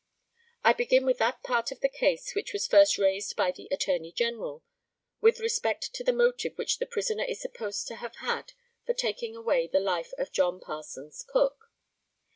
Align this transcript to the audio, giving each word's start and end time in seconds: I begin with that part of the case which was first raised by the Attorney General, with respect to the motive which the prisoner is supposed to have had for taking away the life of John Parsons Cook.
I 0.63 0.73
begin 0.73 1.05
with 1.05 1.19
that 1.19 1.43
part 1.43 1.71
of 1.71 1.81
the 1.81 1.87
case 1.87 2.33
which 2.33 2.53
was 2.53 2.65
first 2.65 2.97
raised 2.97 3.35
by 3.35 3.51
the 3.51 3.67
Attorney 3.69 4.11
General, 4.11 4.63
with 5.19 5.39
respect 5.39 5.93
to 5.93 6.03
the 6.03 6.11
motive 6.11 6.57
which 6.57 6.79
the 6.79 6.87
prisoner 6.87 7.23
is 7.23 7.39
supposed 7.39 7.85
to 7.89 7.97
have 7.97 8.15
had 8.15 8.53
for 8.83 8.95
taking 8.95 9.35
away 9.35 9.67
the 9.67 9.79
life 9.79 10.11
of 10.17 10.31
John 10.31 10.59
Parsons 10.59 11.23
Cook. 11.31 11.69